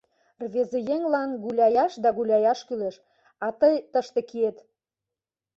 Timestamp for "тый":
3.59-3.75